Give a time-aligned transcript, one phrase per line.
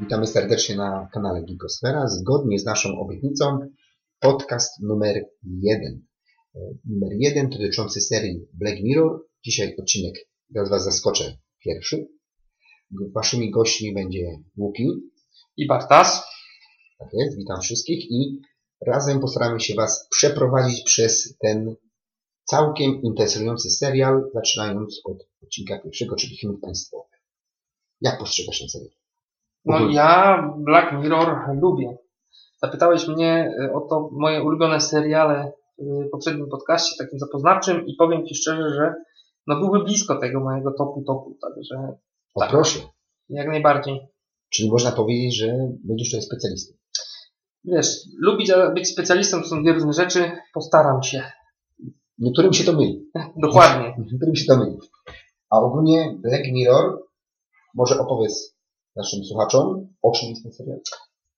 [0.00, 2.08] Witamy serdecznie na kanale Gigosfera.
[2.08, 3.58] Zgodnie z naszą obietnicą
[4.20, 6.06] podcast numer jeden.
[6.84, 9.26] Numer jeden dotyczący serii Black Mirror.
[9.44, 10.14] Dzisiaj odcinek,
[10.54, 12.08] teraz Was zaskoczę, pierwszy.
[13.14, 14.26] Waszymi gośćmi będzie
[14.56, 14.88] Łuki,
[15.56, 16.22] I Bartas.
[16.98, 18.40] tak jest, witam wszystkich i
[18.86, 21.74] razem postaramy się Was przeprowadzić przez ten
[22.44, 27.08] całkiem interesujący serial, zaczynając od odcinka pierwszego, czyli Film Państwowy.
[28.00, 28.90] Jak postrzegasz ten serial?
[29.64, 31.96] No ja Black Mirror lubię.
[32.62, 38.26] Zapytałeś mnie y, o to moje ulubione seriale w poprzednim podcaście, takim zapoznawczym i powiem
[38.26, 38.94] Ci szczerze, że
[39.46, 41.74] no byłby blisko tego mojego topu topu, także
[42.34, 42.50] O Tak.
[42.50, 42.78] proszę,
[43.28, 44.00] jak najbardziej.
[44.50, 46.74] czyli można powiedzieć, że będziesz tutaj specjalistą.
[47.72, 51.22] Wiesz, lubić być specjalistą są dwie różne rzeczy, postaram się.
[52.18, 53.10] Niektórym się to myli.
[53.46, 53.94] Dokładnie.
[53.98, 54.78] Niektórym się to myli.
[55.50, 57.02] A ogólnie Black Mirror,
[57.74, 58.56] może opowiedz
[58.96, 60.78] naszym słuchaczom, o czym jest ten serial?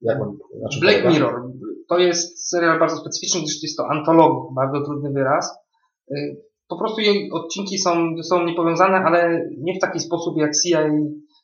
[0.01, 1.11] Jak on, na czym Black polega?
[1.11, 1.51] Mirror
[1.91, 5.59] to jest serial bardzo specyficzny, gdyż jest to antologia, bardzo trudny wyraz.
[6.11, 6.37] Y,
[6.69, 10.89] Po prostu jej odcinki są ze sobą niepowiązane, ale nie w taki sposób jak CIA,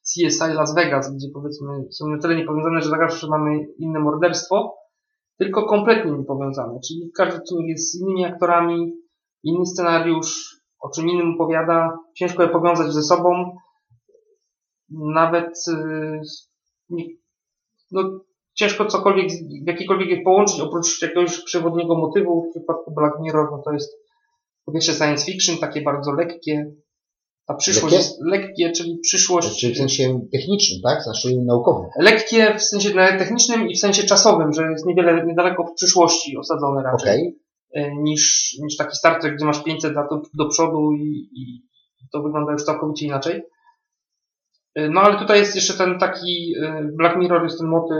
[0.03, 4.75] CSI Las Vegas, gdzie powiedzmy są na tyle niepowiązane, że zawsze mamy inne morderstwo,
[5.39, 6.81] tylko kompletnie niepowiązane.
[6.89, 8.93] Czyli każdy odcinek jest z innymi aktorami,
[9.43, 13.57] inny scenariusz, o czym innym opowiada, ciężko je powiązać ze sobą.
[14.91, 16.21] Nawet y,
[17.91, 18.21] no,
[18.55, 19.31] ciężko cokolwiek,
[19.67, 22.43] jakikolwiek je połączyć, oprócz jakiegoś przewodniego motywu.
[22.43, 23.97] W przypadku Black Mirror, no to jest
[24.65, 26.73] po pierwsze science fiction, takie bardzo lekkie.
[27.47, 27.97] Ta przyszłość Lekkie?
[28.09, 29.61] jest lekkie, czyli przyszłość.
[29.61, 31.03] Czyli w sensie technicznym, tak?
[31.03, 31.91] Znaczy naukowym.
[32.01, 36.83] Lekkie w sensie technicznym i w sensie czasowym, że jest niewiele, niedaleko w przyszłości osadzone
[36.83, 37.11] raczej.
[37.11, 37.39] Okej.
[37.75, 41.63] e, Niż, niż taki Star Trek, gdzie masz 500 lat do, do przodu i, i
[42.13, 43.43] to wygląda już całkowicie inaczej.
[44.75, 47.97] E, No ale tutaj jest jeszcze ten taki, e, Black Mirror jest ten motyw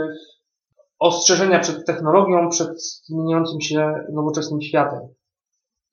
[0.99, 4.99] ostrzeżenia przed technologią, przed zmieniającym się nowoczesnym światem.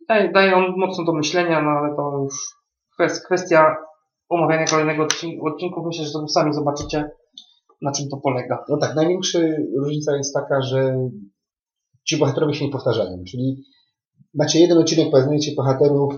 [0.08, 2.34] Daje, daje on mocno do myślenia, no ale to już
[3.26, 3.76] kwestia
[4.28, 5.06] omawiania kolejnego
[5.42, 5.86] odcinku.
[5.86, 7.10] Myślę, że to sami zobaczycie,
[7.82, 8.64] na czym to polega.
[8.68, 9.38] No tak, największa
[9.78, 11.08] różnica jest taka, że
[12.04, 13.24] ci bohaterowie się nie powtarzają.
[13.30, 13.64] Czyli
[14.34, 16.14] macie jeden odcinek, poznajecie bohaterów,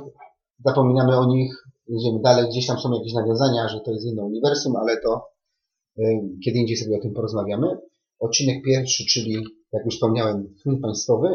[0.64, 4.76] zapominamy o nich, idziemy dalej, gdzieś tam są jakieś nawiązania, że to jest inne uniwersum,
[4.76, 5.28] ale to
[5.98, 6.02] y,
[6.44, 7.66] kiedy indziej sobie o tym porozmawiamy.
[8.18, 11.28] Odcinek pierwszy, czyli jak już wspomniałem, film państwowy.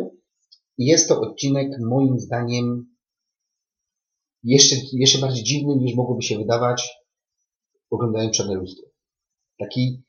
[0.77, 2.90] I jest to odcinek moim zdaniem
[4.43, 6.89] jeszcze, jeszcze bardziej dziwny niż mogłoby się wydawać
[7.89, 8.87] oglądając Czarne Lustro.
[9.59, 10.01] Taki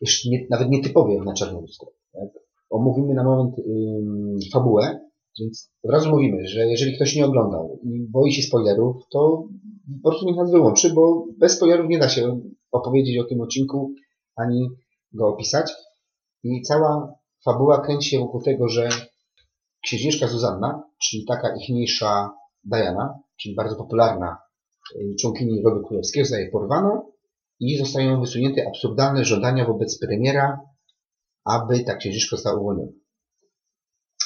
[0.00, 1.88] jeszcze nie, nawet nietypowy na Czarne Lustro.
[2.12, 2.28] Tak?
[2.70, 5.00] Omówimy na moment ym, fabułę,
[5.38, 9.44] więc od razu mówimy, że jeżeli ktoś nie oglądał i boi się spoilerów, to
[10.02, 12.40] po prostu niech nas wyłączy, bo bez spoilerów nie da się
[12.70, 13.94] opowiedzieć o tym odcinku,
[14.36, 14.68] ani
[15.12, 15.72] go opisać.
[16.44, 18.88] I cała fabuła kręci się wokół tego, że
[19.82, 22.30] księżniczka Zuzanna, czyli taka ichniejsza
[22.64, 24.38] Diana, czyli bardzo popularna
[24.96, 27.02] y, członkini rodu królewskiego, zostaje porwana
[27.60, 30.60] i zostają wysunięte absurdalne żądania wobec premiera,
[31.44, 32.92] aby ta księżniczka została uwolniona.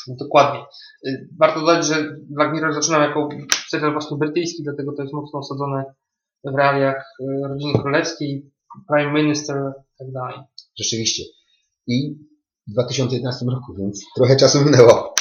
[0.08, 0.60] No, dokładnie.
[1.06, 2.16] Y, Warto dodać, że
[2.52, 3.28] Mirror zaczynał jako
[3.68, 5.84] serial właśnie brytyjski, dlatego to jest mocno osadzone
[6.44, 8.50] w realiach y, rodziny królewskiej,
[8.88, 9.56] prime minister
[9.94, 10.38] i tak dalej.
[10.78, 11.22] Rzeczywiście.
[11.86, 12.18] I
[12.68, 15.14] w 2011 roku, więc trochę czasu minęło.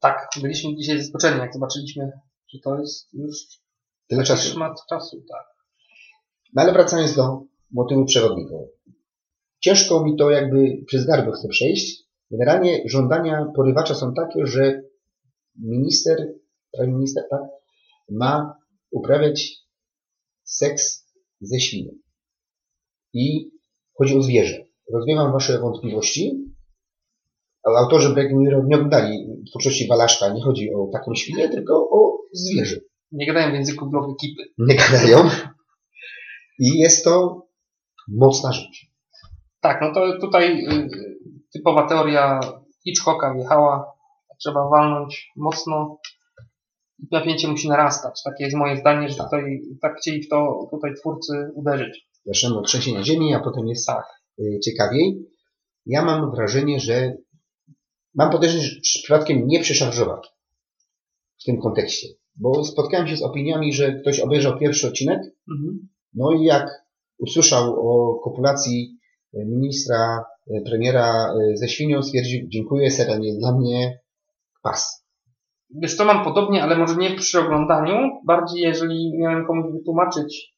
[0.00, 2.12] Tak, byliśmy dzisiaj zaskoczeni, jak zobaczyliśmy,
[2.52, 3.36] że to jest już
[4.08, 4.52] Tyle czasu.
[4.52, 5.46] szmat czasu, tak.
[6.54, 8.68] No ale wracając do motywu przewodniego.
[9.60, 12.02] Ciężko mi to jakby przez gardło chcę przejść.
[12.30, 14.82] Generalnie żądania porywacza są takie, że
[15.58, 16.32] minister,
[16.72, 17.40] prime minister, tak,
[18.10, 18.54] ma
[18.90, 19.52] uprawiać
[20.44, 21.06] seks
[21.40, 21.90] ze świnią.
[23.12, 23.50] I
[23.98, 24.64] chodzi o zwierzę.
[24.92, 26.52] Rozwiewam wasze wątpliwości.
[27.64, 30.32] A Autorzy Black Mirror nie oglądali twórczości Walaszka.
[30.32, 32.76] Nie chodzi o taką świnię, tylko o zwierzę.
[33.12, 34.42] Nie gadają w języku blog ekipy.
[34.58, 35.30] Nie gadają.
[36.58, 37.42] I jest to
[38.08, 38.86] mocna rzecz.
[39.60, 40.88] Tak, no to tutaj y,
[41.52, 42.40] typowa teoria
[42.84, 43.92] Hitchcocka wjechała.
[44.40, 45.98] Trzeba walnąć mocno
[46.98, 48.22] i napięcie musi narastać.
[48.24, 49.26] Takie jest moje zdanie, że Tak.
[49.26, 52.08] tutaj tak chcieli w to tutaj twórcy uderzyć.
[52.26, 54.04] Zaczynamy od trzęsienia ziemi, a potem jest Tak.
[54.38, 55.26] y, ciekawiej.
[55.86, 57.16] Ja mam wrażenie, że
[58.14, 60.20] mam podejrzenie, że przypadkiem nie przeszarżował
[61.40, 62.08] w tym kontekście.
[62.36, 65.20] Bo spotkałem się z opiniami, że ktoś obejrzał pierwszy odcinek,
[65.50, 65.88] Mhm.
[66.14, 66.66] no i jak
[67.18, 68.98] usłyszał o kopulacji
[69.34, 73.98] y, ministra, y, premiera y, ze świnią, stwierdził, dziękuję, serial nie jest dla mnie,
[74.62, 75.02] pas.
[75.74, 77.94] Wiesz, to mam podobnie, ale może nie przy oglądaniu.
[78.26, 80.52] Bardziej, jeżeli miałem komuś wytłumaczyć,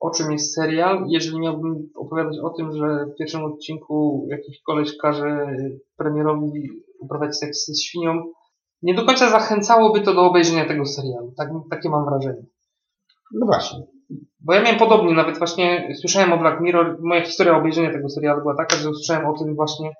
[0.00, 4.96] o czym jest serial, jeżeli miałbym opowiadać o tym, że w pierwszym odcinku jakiś koleś
[4.96, 5.56] każe
[5.96, 6.68] premierowi
[7.00, 8.22] uprawiać seks z świnią,
[8.82, 11.32] nie do końca zachęcałoby to do obejrzenia tego serialu.
[11.36, 12.42] Tak, takie mam wrażenie.
[13.32, 13.78] No właśnie.
[14.40, 18.40] Bo ja miałem podobnie, nawet właśnie słyszałem o Black Mirror, moja historia obejrzenia tego serialu
[18.40, 19.90] była taka, że usłyszałem o tym właśnie,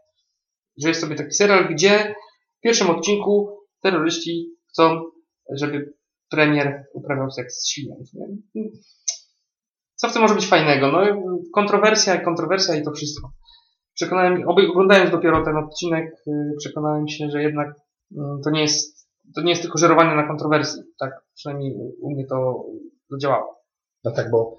[0.82, 2.14] że jest sobie taki serial, gdzie
[2.58, 5.00] w pierwszym odcinku terroryści chcą,
[5.50, 5.94] żeby
[6.30, 7.96] premier uprawiał seks z świnią.
[9.94, 10.92] Co w tym może być fajnego?
[10.92, 11.00] No,
[11.54, 13.30] kontrowersja, kontrowersja i to wszystko.
[13.94, 17.74] Przekonałem, oglądając dopiero ten odcinek, y, przekonałem się, że jednak
[18.44, 20.82] to nie jest, to nie jest tylko żerowanie na kontrowersji.
[20.98, 22.64] Tak przynajmniej u mnie to,
[23.10, 23.62] to działało.
[24.04, 24.56] No tak, bo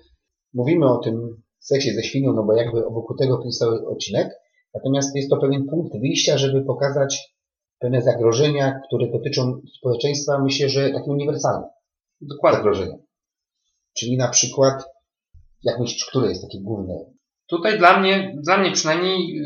[0.53, 4.29] mówimy o tym seksie ze świnią, no bo jakby wokół tego jest cały odcinek,
[4.73, 7.37] natomiast jest to pewien punkt wyjścia, żeby pokazać
[7.79, 11.67] pewne zagrożenia, które dotyczą społeczeństwa, myślę, że takie uniwersalne
[12.21, 12.57] Dokładnie.
[12.57, 12.97] zagrożenia.
[13.97, 14.83] Czyli na przykład,
[15.63, 16.93] jak myślisz, które jest takie główne?
[17.47, 19.41] Tutaj dla mnie, dla mnie przynajmniej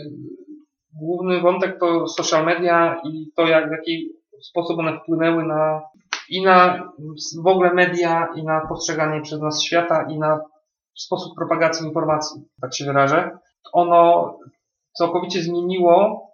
[0.94, 4.10] główny wątek to social media i to, jak, w jaki
[4.42, 5.82] sposób one wpłynęły na
[6.30, 6.84] i na
[7.44, 10.40] w ogóle media, i na postrzeganie przez nas świata, i na
[10.96, 13.38] sposób propagacji informacji, tak się wyrażę.
[13.74, 14.34] Ono
[14.98, 16.28] całkowicie zmieniło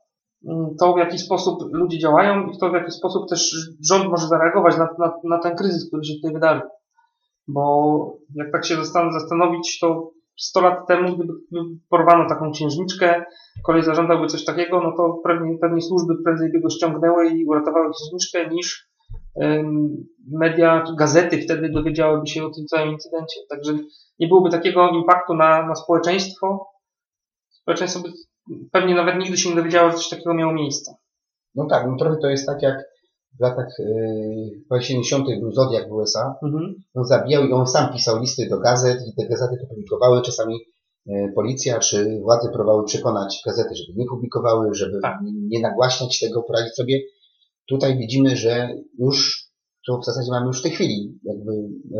[0.47, 3.55] mm, to, w jaki sposób ludzie działają i to, w jaki sposób też
[3.89, 6.69] rząd może zareagować na, na, na ten kryzys, który się tutaj wydarzył.
[7.47, 8.75] Bo jak tak się
[9.11, 11.33] zastanowić, to 100 lat temu, gdyby
[11.89, 13.25] porwano taką księżniczkę,
[13.65, 17.91] kolej zażądałby coś takiego, no to pewnie, pewnie służby prędzej by go ściągnęły i uratowały
[17.91, 18.87] księżniczkę, niż
[20.31, 23.39] media, gazety wtedy dowiedziałyby się o tym całym incydencie.
[23.49, 23.73] Także
[24.19, 26.67] nie byłoby takiego impaktu na, na społeczeństwo.
[27.49, 28.09] Społeczeństwo by
[28.71, 30.95] pewnie nawet nigdy się nie dowiedziało, że coś takiego miało miejsce.
[31.55, 32.75] No tak, no trochę to jest tak jak
[33.37, 33.67] w latach
[34.71, 35.25] yy, 70.
[35.39, 36.35] był Zodiak w USA.
[36.43, 36.75] Mhm.
[36.93, 40.21] On zabijał i on sam pisał listy do gazet i te gazety to publikowały.
[40.21, 40.59] Czasami
[41.05, 45.19] yy, policja czy władze próbowały przekonać gazety, żeby nie publikowały, żeby tak.
[45.49, 46.99] nie nagłaśniać tego, poradzić sobie
[47.69, 48.69] tutaj widzimy, że
[48.99, 49.47] już,
[49.87, 51.51] to w zasadzie mamy już w tej chwili, jakby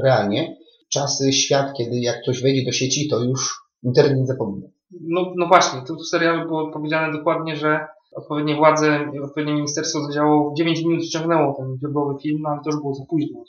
[0.04, 0.58] realnie,
[0.90, 4.68] czasy, świat, kiedy jak ktoś wejdzie do sieci, to już internet nie zapomina.
[5.02, 10.52] No, no właśnie, tu w serialu było powiedziane dokładnie, że odpowiednie władze, odpowiednie ministerstwo zadziałało
[10.52, 13.44] w 9 minut ściągnęło ten źródłowy film, ale to już było za późno.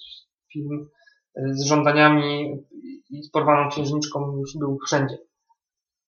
[0.53, 0.89] Film
[1.37, 2.57] e, z żądaniami
[3.11, 5.19] i z porwaną księżniczką już był wszędzie.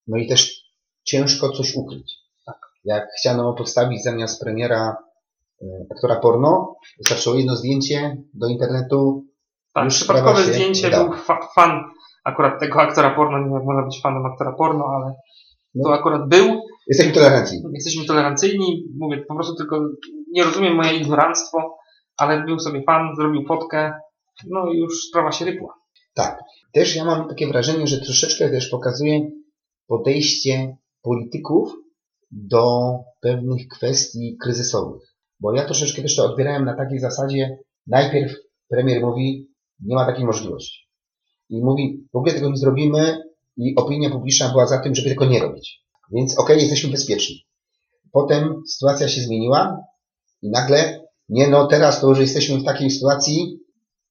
[0.06, 0.70] No i też
[1.04, 2.18] ciężko coś ukryć.
[2.46, 2.56] Tak.
[2.84, 4.96] Jak chciano postawić zamiast premiera
[5.62, 6.76] E, aktora porno.
[6.98, 9.24] Wystarczyło jedno zdjęcie do internetu.
[9.74, 11.84] Tak, przypadkowe zdjęcie, był fa fan
[12.24, 13.38] akurat tego aktora porno.
[13.38, 15.14] Nie można być fanem aktora porno, ale.
[15.84, 16.60] To akurat był.
[16.86, 17.64] Jesteśmy tolerancyjni.
[17.72, 18.84] Jesteśmy tolerancyjni.
[18.98, 19.80] Mówię, po prostu tylko
[20.32, 21.76] nie rozumiem moje ignoranstwo,
[22.16, 23.92] ale był sobie fan, zrobił fotkę,
[24.48, 25.74] no i już sprawa się rypła.
[26.14, 26.40] Tak.
[26.72, 29.30] Też ja mam takie wrażenie, że troszeczkę też pokazuje
[29.86, 31.72] podejście polityków
[32.30, 35.02] do pewnych kwestii kryzysowych.
[35.40, 38.32] Bo ja troszeczkę też to odbierałem na takiej zasadzie, najpierw
[38.68, 39.50] premier mówi,
[39.80, 40.88] nie ma takiej możliwości.
[41.48, 43.22] I mówi, w ogóle tego nie zrobimy
[43.60, 45.80] i opinia publiczna była za tym, żeby tego nie robić.
[46.12, 47.46] Więc okej, okay, jesteśmy bezpieczni.
[48.12, 49.78] Potem sytuacja się zmieniła
[50.42, 53.58] i nagle, nie no, teraz to już jesteśmy w takiej sytuacji,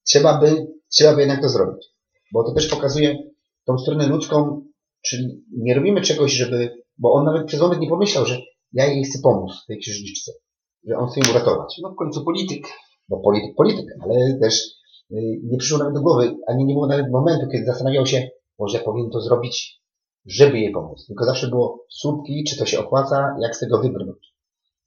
[0.07, 1.87] trzeba by, trzeba by jednak to zrobić.
[2.33, 3.17] Bo to też pokazuje
[3.65, 4.61] tą stronę ludzką,
[5.01, 8.37] czyli nie robimy czegoś, żeby, bo on nawet przez moment nie pomyślał, że
[8.73, 10.31] ja jej chcę pomóc, tej księżniczce
[10.87, 11.79] że on chce im uratować.
[11.81, 12.67] No w końcu polityk.
[13.09, 14.61] No polityk, polityk, ale też
[15.11, 18.77] y, nie przyszło nawet do głowy, ani nie było nawet momentu, kiedy zastanawiał się, może
[18.77, 19.81] ja powinien to zrobić,
[20.25, 21.05] żeby jej pomóc.
[21.07, 24.33] Tylko zawsze było słupki, czy to się opłaca, jak z tego wybrnąć.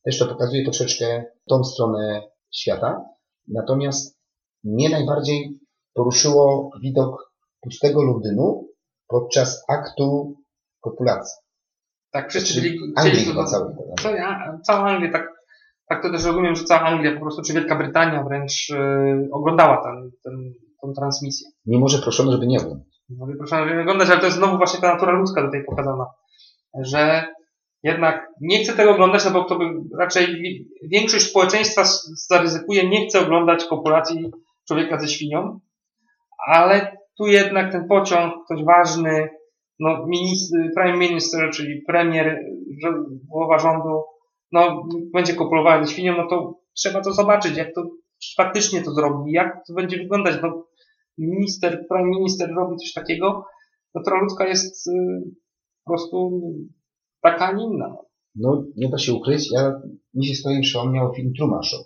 [0.05, 2.23] Też to pokazuje troszeczkę tą stronę
[2.55, 3.05] świata.
[3.49, 4.19] Natomiast
[4.65, 5.59] mnie najbardziej
[5.95, 8.69] poruszyło widok pustego Londynu
[9.09, 10.37] podczas aktu
[10.81, 11.43] kopulacji.
[12.11, 12.79] Tak, wszyscy byli...
[12.97, 13.77] Anglii chyba cały.
[14.63, 15.43] Cała Anglia tak
[15.89, 19.83] tak to też rozumiem, że cała Anglia po prostu, czy Wielka Brytania wręcz yy, oglądała
[19.83, 21.51] ten, ten, tą transmisję.
[21.67, 22.92] Mimo, że proszono, żeby nie oglądać.
[23.19, 25.65] No i proszono, żeby nie oglądać, ale to jest znowu właśnie ta natura ludzka tutaj
[25.65, 26.07] pokazana,
[26.83, 27.25] że
[27.83, 29.65] jednak nie chce tego oglądać, no bo to by
[29.99, 30.27] raczej
[30.83, 31.85] większość społeczeństwa
[32.29, 34.31] zaryzykuje, nie chce oglądać kopulacji
[34.69, 35.61] człowieka ze świnią,
[36.47, 39.29] ale tu jednak ten pociąg, ktoś ważny,
[39.81, 42.39] no, minister, prime minister, czyli premier,
[43.29, 44.03] głowa rządu,
[44.53, 47.83] no, będzie kopulowała ze świnią, no to trzeba to zobaczyć, jak to
[48.37, 50.35] faktycznie to zrobi, jak to będzie wyglądać.
[50.43, 50.65] No,
[51.19, 53.45] minister, prime minister robi coś takiego,
[53.95, 54.91] natura ludzka jest y,
[55.85, 56.41] po prostu
[57.23, 57.97] taka, a nie inna.
[58.35, 59.81] No, nie da się ukryć, ja,
[60.15, 61.81] mi się stoi przypomniał film Truman Show.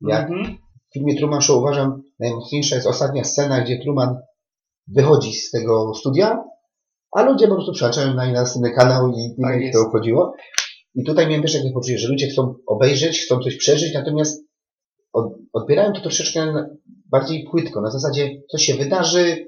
[0.00, 0.56] Jak Mhm.
[0.90, 4.16] w filmie Truman Show uważam najmocniejsza jest ostatnia scena, gdzie Truman
[4.88, 6.44] wychodzi z tego studia,
[7.16, 10.34] a ludzie po prostu przełączają na następny kanał i nie Tak wiem, to chodziło.
[10.94, 14.44] I tutaj miałem też takie poczucie, że ludzie chcą obejrzeć, chcą coś przeżyć, natomiast
[15.12, 16.66] od, odbierają to troszeczkę
[17.14, 19.46] bardziej płytko, na zasadzie co się wydarzy,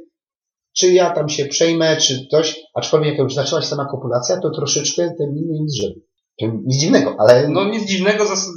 [0.78, 4.50] czy ja tam się przejmę, czy coś, aczkolwiek jak już zaczęła się sama kopulacja, to
[4.50, 6.00] troszeczkę ten inny im zrzedł.
[6.40, 8.50] Nic dziwnego, ale No nic dziwnego, zas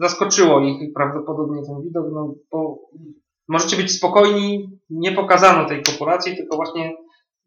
[0.00, 2.78] zaskoczyło ich prawdopodobnie ten widok, no bo
[3.48, 6.92] możecie być spokojni, nie pokazano tej kopulacji, tylko właśnie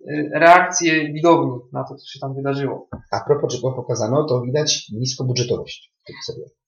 [0.02, 2.88] y, reakcje widowni na to, co się tam wydarzyło.
[3.12, 5.94] a propos czego pokazano, to widać niskobudżetowość.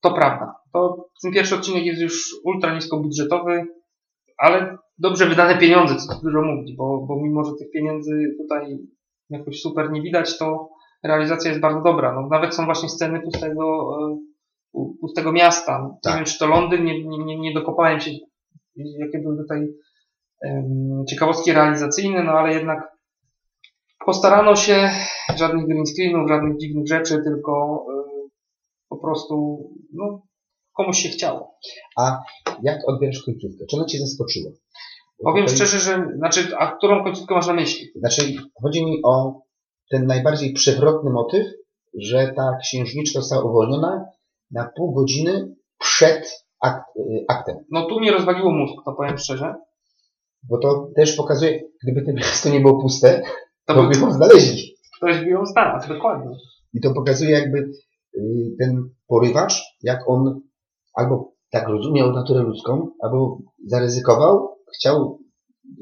[0.02, 0.56] To prawda.
[0.74, 3.66] To ten pierwszy odcinek jest już ultra niskobudżetowy,
[4.38, 8.78] ale dobrze wydane pieniądze, co tu dużo mówić, bo, bo mimo, że tych pieniędzy tutaj
[9.30, 10.70] jakoś super nie widać, to
[11.04, 12.14] realizacja jest bardzo dobra.
[12.14, 14.18] No, nawet są właśnie sceny pustego, e,
[14.74, 15.80] pu- pustego miasta.
[15.84, 16.16] Nie Tak.
[16.16, 18.12] wiem, czy to Londyn, nie, nie, nie, nie dokopałem się,
[18.76, 19.68] jakie były tutaj
[20.46, 22.94] em, ciekawostki realizacyjne, no ale jednak
[24.06, 24.90] postarano się,
[25.36, 28.04] żadnych green screenów, żadnych dziwnych rzeczy, tylko e,
[28.90, 29.58] po prostu,
[29.94, 30.22] no,
[30.74, 31.56] komuś się chciało.
[32.64, 33.66] Jak odbierasz końcówkę?
[33.70, 34.52] Czy ona Cię zaskoczyła?
[35.24, 37.88] Powiem szczerze, że, znaczy, a którą końcówkę masz na myśli?
[37.96, 38.22] Znaczy,
[38.62, 39.42] chodzi mi o
[39.92, 41.48] ten najbardziej przewrotny motyw,
[42.00, 44.06] że ta księżniczka została uwolniona
[44.52, 47.56] na pół godziny przed akt, y, aktem.
[47.72, 49.54] No tu mnie rozwaliło mózg, to powiem szczerze.
[50.50, 53.22] Bo to też pokazuje, gdyby to miasto nie było puste,
[53.66, 54.76] To to by by ją znaleźli.
[54.98, 56.36] ktoś by ją znalazł, dokładnie.
[56.74, 57.58] I to pokazuje jakby
[58.18, 60.42] y, ten porywacz, jak on
[60.94, 65.20] albo tak rozumiał naturę ludzką, albo zaryzykował, chciał.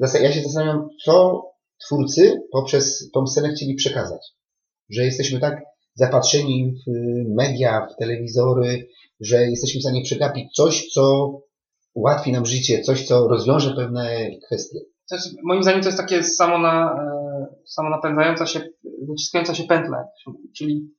[0.00, 1.42] Ja się zastanawiam, co
[1.86, 4.20] twórcy poprzez tą scenę chcieli przekazać.
[4.90, 5.62] Że jesteśmy tak
[5.94, 8.88] zapatrzeni w y, media, w telewizory,
[9.20, 11.32] że jesteśmy w stanie przegapić coś, co
[11.94, 14.78] ułatwi nam życie, coś, co rozwiąże pewne kwestie.
[15.10, 18.60] Jest, moim zdaniem to jest takie samo, na, e, samo napędzająca się,
[19.08, 20.04] wyciskająca się pętla.
[20.56, 20.90] Czyli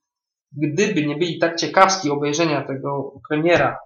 [0.51, 3.77] gdyby nie byli tak ciekawski obejrzenia tego premiera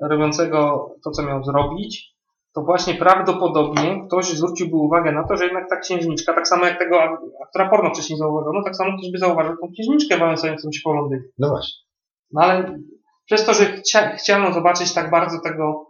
[0.00, 2.16] robiącego to, co miał zrobić,
[2.54, 6.78] to właśnie prawdopodobnie ktoś zwróciłby uwagę na to, że jednak ta księżniczka, tak samo jak
[6.78, 7.00] tego
[7.42, 11.22] aktora porno wcześniej zauważono, tak samo ktoś by zauważył tą księżniczkę wałęsającą się po Londynie.
[11.38, 11.84] No właśnie.
[12.32, 12.78] No ale
[13.24, 15.86] przez to, że chcia, chciano zobaczyć tak bardzo tego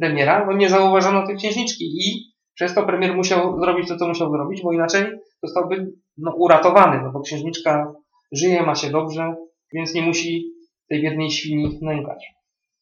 [0.00, 4.30] premiera, no nie zauważono tej księżniczki i przez to premier musiał zrobić to, co musiał
[4.30, 5.06] zrobić, bo inaczej
[5.42, 7.92] zostałby no, uratowany, no bo księżniczka
[8.32, 9.34] żyje, ma się dobrze,
[9.72, 10.52] więc nie musi
[10.88, 12.26] tej biednej świni nękać.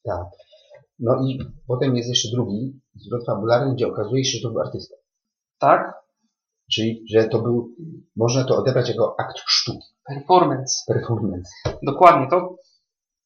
[0.05, 0.27] Tak.
[1.03, 4.97] No i potem jest jeszcze drugi zwrot fabularny, gdzie okazuje się, że to był artysta.
[5.59, 5.95] Tak?
[6.73, 7.75] Czyli, że to był,
[8.17, 10.75] można to odebrać jako akt sztuki, Performance.
[10.87, 11.51] performance.
[11.83, 12.27] Dokładnie.
[12.31, 12.57] To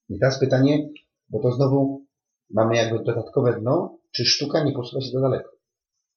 [0.09, 0.89] I teraz pytanie,
[1.29, 2.07] bo to znowu
[2.51, 5.57] mamy jakby dodatkowe dno, czy sztuka nie posuwa się za daleko?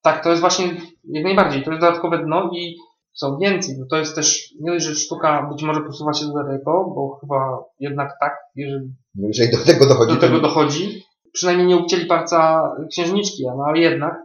[0.02, 0.66] tak, to jest właśnie
[1.04, 1.64] jak najbardziej.
[1.64, 2.78] To jest dodatkowe dno i
[3.14, 6.34] co więcej, no to jest też nie dość, że sztuka być może posuwa się za
[6.34, 11.04] daleko, bo chyba jednak tak, jeżeli jeżeli do tego dochodzi, do tego dochodzi.
[11.34, 14.16] Przynajmniej nie ucięli palca księżniczki, no ale jednak,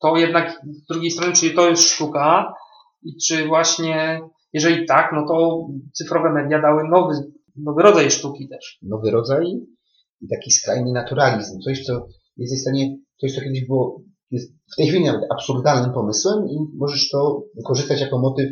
[0.00, 2.54] to jednak z drugiej strony, czy to jest sztuka
[3.02, 4.20] i czy właśnie,
[4.52, 7.14] jeżeli tak, no to cyfrowe media dały nowy,
[7.56, 8.78] nowy rodzaj sztuki też.
[8.82, 9.46] nowy rodzaj
[10.20, 11.60] i taki skrajny naturalizm.
[11.60, 12.06] Coś, co
[12.36, 16.56] jest w stanie, coś, co kiedyś było, jest w tej chwili nawet absurdalnym pomysłem i
[16.76, 18.50] możesz to wykorzystać jako motyw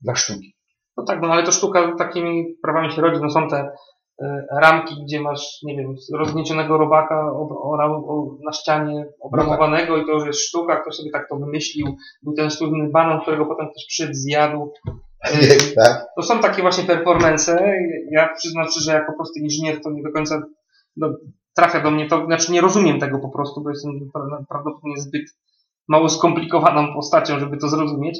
[0.00, 0.56] dla sztuki.
[0.96, 3.72] No tak, no ale to sztuka takimi prawami się rodzi, no są te
[4.60, 10.40] ramki, gdzie masz, nie wiem, rozgniecionego robaka o, na ścianie obramowanego i to już jest
[10.40, 11.96] sztuka, ktoś sobie tak to wymyślił.
[12.22, 14.72] Był ten sztywny banan, którego potem ktoś przed zjadł.
[15.24, 16.06] E, tak?
[16.16, 17.72] To są takie właśnie performance.
[18.10, 20.42] Ja przyznam szczerze, że jako prosty inżynier to nie do końca
[21.54, 25.22] trafia do mnie to, znaczy nie rozumiem tego po prostu, bo jestem pra- prawdopodobnie zbyt
[25.88, 28.18] mało skomplikowaną postacią, żeby to zrozumieć,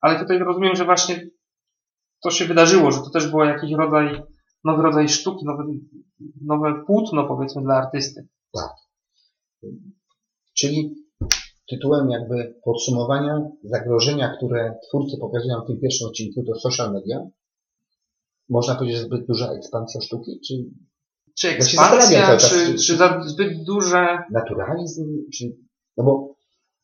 [0.00, 1.20] ale tutaj rozumiem, że właśnie
[2.22, 4.22] to się wydarzyło, że to też było jakiś rodzaj,
[4.64, 5.64] nowy rodzaj sztuki, nowe,
[6.44, 8.28] nowe płótno powiedzmy dla artysty.
[10.56, 10.94] Czyli
[11.70, 17.26] tytułem jakby podsumowania zagrożenia, które twórcy pokazują w tym pierwszym odcinku, to social media.
[18.48, 20.54] Można powiedzieć, że zbyt duża ekspansja sztuki, czy
[21.38, 25.56] Czy ekspansja, czy, czy- czy za zbyt duże naturalizm, czy...
[25.96, 26.34] No bo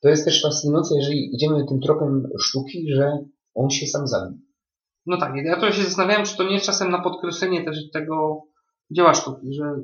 [0.00, 3.18] to jest też fascynujące, jeżeli idziemy tym tropem sztuki, że
[3.54, 4.38] on się sam zabił.
[5.06, 8.42] No tak, ja to się zastanawiałem, czy to nie jest czasem na podkreślenie też tego
[8.90, 9.74] dzieła sztuki, że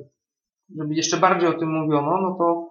[0.78, 2.70] żeby jeszcze bardziej o tym mówiono, no to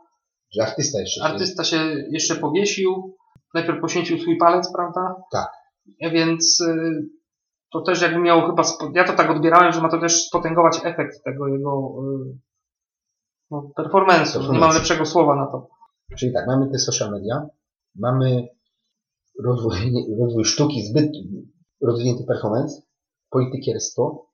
[0.51, 1.25] Że artysta jeszcze się...
[1.25, 1.77] artysta się
[2.11, 3.17] jeszcze powiesił,
[3.53, 5.15] najpierw poświęcił swój palec, prawda?
[5.31, 5.51] Tak.
[6.11, 7.09] Więc y,
[7.71, 8.63] to też jakby miało chyba,
[8.93, 12.37] ja to tak odbierałem, że ma to też spotęgować efekt tego jego y,
[13.51, 14.53] no, performance'u.
[14.53, 15.67] Nie mam lepszego słowa na to.
[16.19, 17.47] Czyli tak, mamy te social media,
[17.95, 18.47] mamy
[19.43, 19.75] rozwój,
[20.19, 21.11] rozwój sztuki, zbyt
[21.81, 22.81] rozwinięty performance,
[23.29, 24.25] politykierstwo,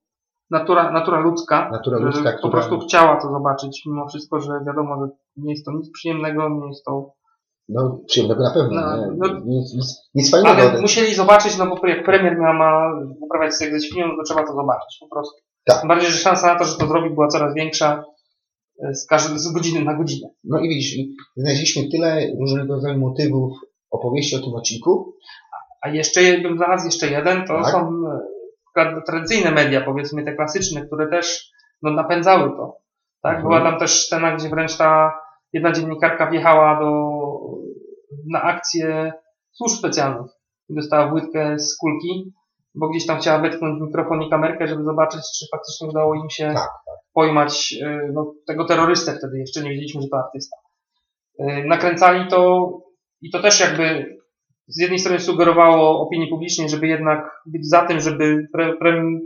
[0.52, 4.96] Natura, natura ludzka, Natura ludzka, po która- prostu chciała to zobaczyć, mimo wszystko, że wiadomo,
[5.06, 7.14] że nie jest to nic przyjemnego, nie jest to...
[7.70, 9.08] no przyjemnego na pewno, No, nie?
[9.18, 10.56] no- nic, nic, nic fajnego.
[10.70, 14.24] Ale musieli zobaczyć, no bo jak premier miał ma uprawiać seks ze świnią, no to
[14.24, 15.36] trzeba to zobaczyć po prostu.
[15.66, 15.80] Tak.
[15.80, 18.04] Tym bardziej, że szansa na to, że to zrobi była coraz większa
[18.84, 20.30] e, z, każdy, z godziny na godzinę.
[20.44, 20.96] No i widzisz,
[21.38, 23.54] znaleźliśmy tyle różnego rodzaju motywów
[23.92, 25.14] opowieści o tym odcinku,
[25.86, 27.72] A jeszcze je- bym znalazł jeszcze jeden, to Tak.
[27.72, 28.20] są e,
[28.80, 31.51] tra- tradycyjne media, powiedzmy te klasyczne, które też
[31.82, 32.77] no, napędzały to.
[33.22, 33.36] Tak?
[33.36, 33.44] Mhm.
[33.44, 35.20] Była tam też scena, gdzie wręcz ta
[35.54, 36.92] jedna dziennikarka wjechała do,
[38.32, 39.13] na akcję
[39.51, 40.32] służb specjalnych
[40.70, 42.34] i dostała łydkę z kulki,
[42.75, 46.54] bo gdzieś tam chciała wetknąć mikrofon i kamerkę, żeby zobaczyć, czy faktycznie udało im się
[46.56, 46.70] Tak,
[47.13, 50.58] pojmać e, no, tego terrorystę wtedy, jeszcze nie wiedzieliśmy, że to artysta.
[51.39, 52.72] E, Nakręcali to
[53.22, 54.15] i to też jakby
[54.67, 58.48] z jednej strony sugerowało opinii publicznej, żeby jednak być za tym, żeby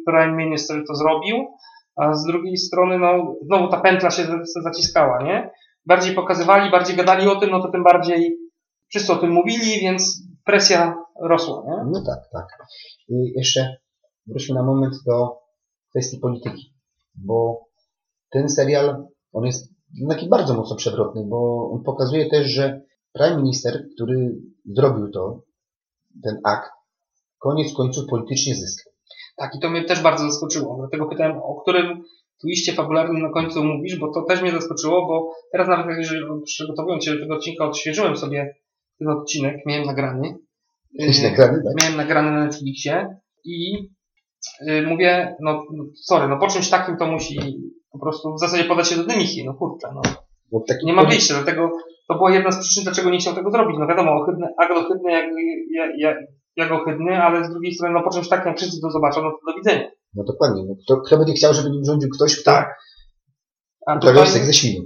[0.05, 1.47] Prime Minister to zrobił,
[1.95, 5.51] a z drugiej strony, no, znowu ta pętla się za- zaciskała, nie?
[5.85, 8.37] Bardziej pokazywali, bardziej gadali o tym, no to tym bardziej
[8.87, 11.91] wszyscy o tym mówili, więc presja rosła, nie?
[11.91, 12.45] no tak, tak.
[13.09, 13.75] I jeszcze
[14.27, 15.37] wróćmy na moment do
[15.89, 16.73] kwestii polityki,
[17.15, 17.65] bo
[18.31, 19.73] ten serial, on jest
[20.09, 22.81] taki bardzo mocno przewrotny, bo on pokazuje też, że
[23.19, 24.35] prime minister, który
[24.65, 25.41] zrobił to,
[26.23, 26.71] ten akt,
[27.39, 28.93] koniec końców politycznie zyskał.
[29.37, 30.77] Tak, i to mnie też bardzo zaskoczyło.
[30.79, 32.03] Dlatego pytałem, o którym
[32.41, 37.05] twiście fabularnym na końcu mówisz, bo to też mnie zaskoczyło, bo teraz nawet jeżeli przygotowując
[37.05, 38.55] się do tego odcinka, odświeżyłem sobie
[38.99, 40.37] ten odcinek, miałem nagrany.
[40.93, 41.73] Yy, nagrany, tak?
[41.81, 43.71] Miałem nagrany na Netflixie i
[44.61, 47.39] yy, mówię, no, sorry, no po czymś takim to musi
[47.91, 50.01] po prostu w zasadzie podać się do dymichi, no kurczę, no.
[50.83, 51.71] Nie ma wyjścia, dlatego
[52.09, 53.75] to była jedna z przyczyn, dlaczego nie chciał tego zrobić.
[53.79, 55.25] No wiadomo, ohydny, akt ohydny jak,
[55.75, 56.17] jak, jak,
[56.55, 59.31] jak ohydny, ale z drugiej strony, no po czymś takim, jak wszyscy to zobaczą, no
[59.31, 59.91] to do widzenia.
[60.15, 60.63] No dokładnie.
[60.67, 62.75] No, kto, kto będzie chciał, żeby nim rządził ktoś, kto Tak.
[63.97, 64.81] Uprawiał seks ze świnią?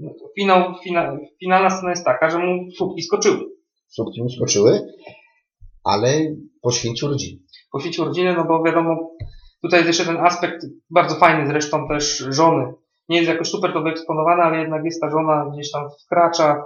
[0.00, 3.38] No, finał, fina, finalna scena jest taka, że mu słupki skoczyły.
[3.88, 4.80] słupki mu skoczyły,
[5.84, 6.08] ale
[6.62, 7.38] poświęcił rodzinę.
[7.72, 9.10] Poświęcił rodzinę, no bo wiadomo,
[9.62, 12.72] tutaj jest jeszcze ten aspekt bardzo fajny zresztą też żony.
[13.08, 16.64] Nie jest jakoś super to wyeksponowane, ale jednak jest ta żona gdzieś tam wkracza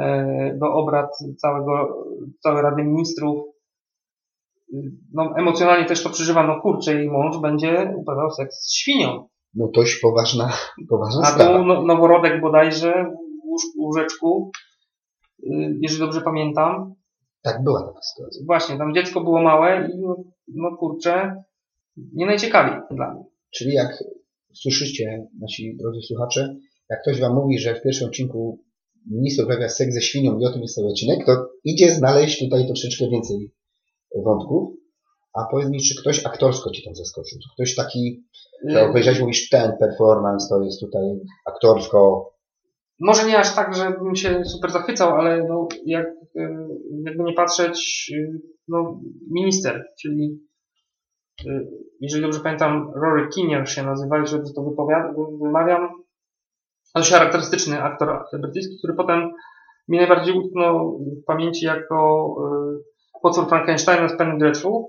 [0.00, 1.96] e, do obrad całego,
[2.42, 3.44] całej Rady Ministrów.
[5.14, 9.28] No, emocjonalnie też to przeżywa, no kurczę, jej mąż będzie uprawiał seks z świnią.
[9.54, 10.52] No dość poważna,
[10.90, 11.58] poważna A sprawa.
[11.58, 14.50] tu no, noworodek bodajże w łóż- łóżeczku,
[15.42, 16.94] y, jeżeli dobrze pamiętam,
[17.42, 18.42] Tak była taka sytuacja.
[18.46, 20.16] Właśnie, tam dziecko było małe i no,
[20.48, 21.42] no kurczę,
[22.14, 23.24] nie najciekawiej dla mnie.
[23.54, 23.88] Czyli jak
[24.62, 26.56] słyszycie, nasi drodzy słuchacze,
[26.90, 28.60] jak ktoś wam mówi, że w pierwszym odcinku
[29.10, 32.66] minister uprawia seks ze świnią i o tym jest cały odcinek, to idzie znaleźć tutaj
[32.66, 33.52] troszeczkę więcej
[34.24, 34.76] wątków.
[35.34, 37.38] A powiedz mi, czy ktoś aktorsko ci tam zaskoczył?
[37.38, 38.24] Czy ktoś taki,
[38.64, 41.02] że Y, obejrzałeś, mówisz, ten performance to jest tutaj
[41.46, 42.30] aktorsko,
[43.00, 46.48] Może nie aż tak, żebym się super zachwycał, ale no, jak, y,
[47.04, 50.38] jakby nie patrzeć, y, no, minister, czyli
[52.00, 54.62] jeżeli dobrze pamiętam, Rory Kinnear się nazywa, jeżeli dobrze to
[55.42, 55.88] wymawiam,
[56.94, 59.30] dość charakterystyczny aktor brytyjski, który potem
[59.88, 62.26] mi najbardziej utknął w pamięci jako
[62.78, 64.84] y, potwór Frankensteina z Penny Dreadful,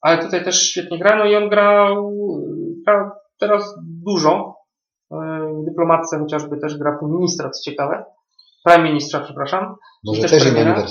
[0.00, 2.12] ale tutaj też świetnie gra, no i on grał,
[2.86, 3.74] gra teraz
[4.06, 4.56] dużo,
[5.12, 5.16] y,
[5.62, 8.04] w dyplomatce chociażby też gra ministra, co ciekawe,
[8.64, 10.86] prime ministra, przepraszam, może też też premiera?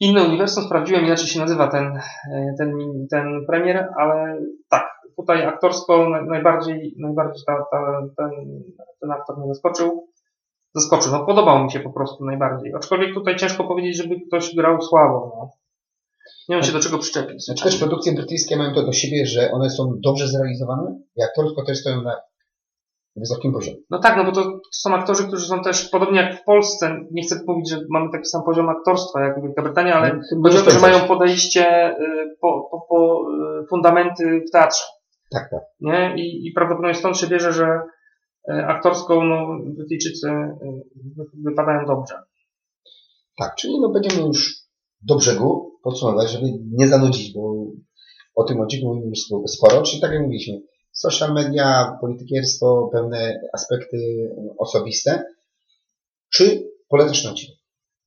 [0.00, 1.84] Inne uniwersum sprawdziłem, inaczej się nazywa ten,
[2.32, 2.72] e, ten,
[3.10, 4.84] ten premier, ale tak,
[5.16, 8.30] tutaj aktorsko na- najbardziej, najbardziej ta, ta, ten,
[9.00, 10.08] ten aktor mnie zaskoczył.
[10.74, 12.74] Zaskoczył, no podobał mi się po prostu najbardziej.
[12.74, 15.32] Aczkolwiek tutaj ciężko powiedzieć, żeby ktoś grał słabo.
[15.36, 15.50] No.
[16.48, 17.44] Nie wiem się do czego przyczepić.
[17.44, 21.64] Znaczy też produkcje brytyjskie mają to do siebie, że one są dobrze zrealizowane i aktorsko
[21.64, 22.16] też stoją na
[23.16, 23.76] wysokim poziomie.
[23.90, 27.22] No tak, no bo to, są aktorzy, którzy są też, podobnie jak w Polsce, nie
[27.22, 30.62] chcę mówić, że mamy taki sam poziom aktorstwa jak Wielka Brytania, ale No, to, że
[30.62, 30.82] bezpędzać.
[30.82, 33.22] mają podejście y, po, po, po
[33.62, 34.84] y, fundamenty w teatrze.
[35.30, 35.60] Tak, tak.
[35.80, 36.14] nie?
[36.16, 37.66] I, i prawdopodobnie stąd się bierze, że
[38.50, 40.28] e, aktorsko no, Brytyjczycy
[41.16, 42.14] wy- wypadają dobrze.
[43.38, 44.54] Tak, czyli no będziemy już
[45.02, 47.54] do brzegu podsumować, żeby nie zanudzić, bo
[48.34, 50.54] o tym odcinku mówimy już spo- sporo, czyli tak jak mówiliśmy,
[50.98, 53.96] social media, politykierstwo, pewne aspekty
[54.58, 55.24] osobiste.
[56.32, 57.58] Czy polecasz na odcinek?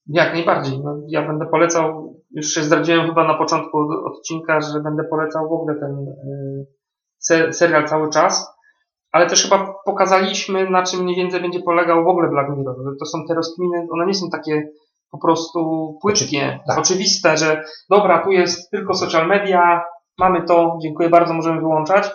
[0.08, 0.80] Jak najbardziej.
[0.80, 5.54] No, ja będę polecał, już się zdradziłem chyba na początku odcinka, że będę polecał w
[5.54, 6.65] ogóle ten e,
[7.17, 8.47] se, serial cały czas.
[9.12, 12.91] ale też chyba pokazaliśmy, na czym mniej więcej będzie polegał w ogóle Black Mirror, że
[12.99, 14.67] to są te rozkminy, one nie są takie
[15.12, 15.60] po prostu
[16.01, 16.80] płytkie, tak.
[16.80, 19.82] oczywiste, że dobra, tu jest tylko social media,
[20.19, 22.12] mamy to, dziękuję bardzo, możemy wyłączać,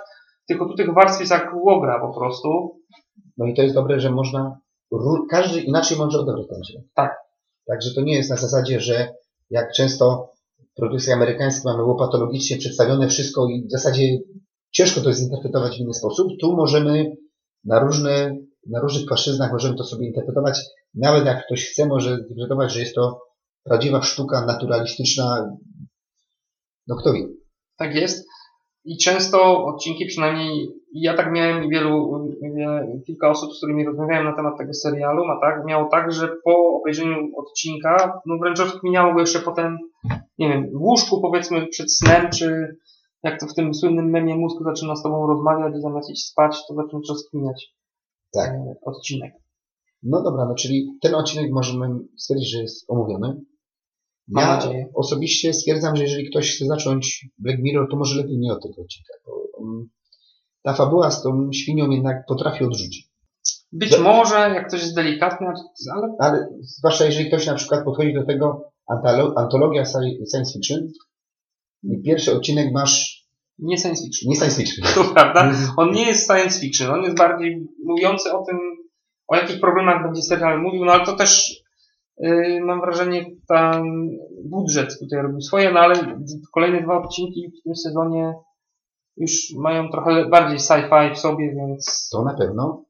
[0.48, 2.48] tylko tu tych warstw jest jak łogra po prostu.
[3.37, 4.61] No i to jest dobre, że można,
[5.30, 6.87] każdy inaczej może odebrać ten dźwięk.
[6.94, 7.16] Tak.
[7.66, 9.14] Także to nie jest na zasadzie, że
[9.50, 10.32] jak często
[10.72, 14.18] w produkcji amerykańskiej mamy łopatologicznie przedstawione wszystko i w zasadzie
[14.72, 16.28] ciężko to zinterpretować w inny sposób.
[16.40, 17.16] Tu możemy
[17.64, 18.37] na różne,
[18.70, 20.61] na różnych płaszczyznach możemy to sobie interpretować.
[20.94, 23.20] Nawet jak ktoś chce, może interpretować, że jest to
[23.64, 25.56] prawdziwa sztuka naturalistyczna.
[26.87, 27.28] No kto wie.
[27.76, 28.26] Tak jest.
[28.87, 34.25] I często odcinki, przynajmniej ja tak miałem i wielu, wie- kilka osób, z którymi rozmawiałem
[34.25, 39.14] na temat tego serialu, ma tak, miało tak, że po obejrzeniu odcinka, no wręcz rozkminiało
[39.14, 39.79] go jeszcze potem,
[40.38, 42.77] nie wiem, w łóżku powiedzmy przed snem, czy
[43.22, 46.57] jak to w tym słynnym memie mózg zaczyna z tobą rozmawiać i zamiast iść spać,
[46.68, 47.75] to zaczynasz rozkminiać
[48.35, 48.51] Tak.
[48.51, 49.33] e, odcinek.
[50.03, 53.40] No dobra, no czyli ten odcinek możemy stwierdzić, że jest omówiony.
[54.28, 54.88] Mam Ja nadzieję.
[54.94, 58.82] osobiście stwierdzam, że jeżeli ktoś chce zacząć Black Mirror, to może lepiej nie od tego
[58.82, 59.12] odcinka.
[59.26, 59.88] Bo, um,
[60.62, 63.08] ta fabuła z tą świnią jednak potrafi odrzucić.
[63.72, 65.46] Być może, jak ktoś jest delikatny,
[65.96, 68.70] ale Ale zwłaszcza jeżeli ktoś na przykład podchodzi do tego
[69.36, 70.88] antologia sci- science fiction
[71.82, 73.24] i pierwszy odcinek masz
[73.58, 74.30] nie science fiction.
[74.30, 74.84] nie science fiction.
[74.94, 75.52] To prawda?
[75.76, 78.58] On nie jest science fiction, on jest bardziej mówiący o tym,
[79.28, 81.62] o jakich problemach będzie serial mówił, no ale to też
[82.64, 84.09] mam wrażenie, tam
[84.44, 86.18] budżet tutaj robił swoje, no ale
[86.55, 88.35] kolejne dwa odcinki w tym sezonie
[89.16, 92.85] już mają trochę bardziej sci-fi w sobie, więc To na pewno.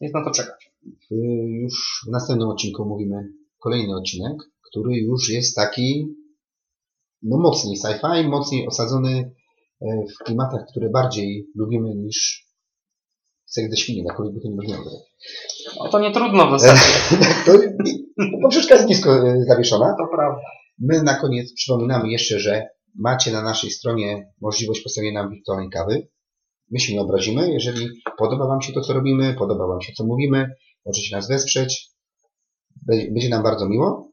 [0.00, 0.72] jest na to czekać.
[1.12, 1.16] Y,
[1.62, 4.36] Już w następnym odcinku mówimy kolejny odcinek,
[4.70, 6.06] który już jest taki
[7.22, 9.32] no mocniej sci-fi, mocniej osadzony
[9.82, 12.46] e, w klimatach, które bardziej lubimy niż
[13.54, 14.84] seks ze świni, na których by to nie brzmiało.
[15.84, 16.82] No to nie trudno w zasadzie,
[17.46, 17.52] To
[18.42, 19.94] poprzeczka jest nisko e, zawieszona.
[19.98, 20.40] to prawda.
[20.78, 22.66] My na koniec przypominamy jeszcze, że
[22.98, 26.08] macie na naszej stronie możliwość postawienia nam wirtualnej kawy.
[26.70, 27.52] My się nie obrazimy.
[27.52, 27.88] Jeżeli
[28.18, 30.46] podoba Wam się to, co robimy, podoba Wam się, co mówimy,
[30.86, 31.88] możecie nas wesprzeć.
[32.86, 34.12] Będzie nam bardzo miło.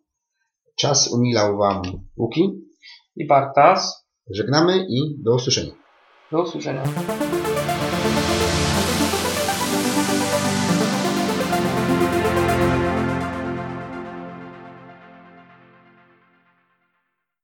[0.79, 1.81] Czas umilał Wam
[2.17, 2.49] Łuki.
[3.15, 5.71] I Bartas, Żegnamy i do usłyszenia.
[6.31, 6.83] do usłyszenia.